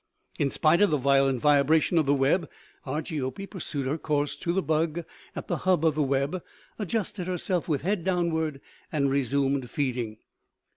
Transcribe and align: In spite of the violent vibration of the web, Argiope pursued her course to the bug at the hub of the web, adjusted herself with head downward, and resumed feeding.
In 0.39 0.49
spite 0.49 0.81
of 0.81 0.89
the 0.89 0.97
violent 0.97 1.41
vibration 1.43 1.99
of 1.99 2.07
the 2.07 2.13
web, 2.15 2.49
Argiope 2.87 3.45
pursued 3.47 3.85
her 3.85 3.99
course 3.99 4.35
to 4.37 4.51
the 4.51 4.63
bug 4.63 5.05
at 5.35 5.47
the 5.47 5.57
hub 5.57 5.85
of 5.85 5.93
the 5.93 6.01
web, 6.01 6.41
adjusted 6.79 7.27
herself 7.27 7.67
with 7.69 7.83
head 7.83 8.03
downward, 8.03 8.61
and 8.91 9.11
resumed 9.11 9.69
feeding. 9.69 10.17